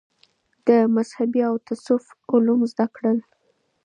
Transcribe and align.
ده 0.65 0.77
د 0.83 0.89
مذهب 0.95 1.31
او 1.49 1.53
تصوف 1.67 2.03
علوم 2.33 2.61
زده 2.71 2.85
کړل 2.95 3.17